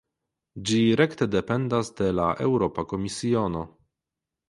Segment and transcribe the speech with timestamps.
[0.69, 3.67] Ĝi rekte dependas de la Eŭropa Komisiono.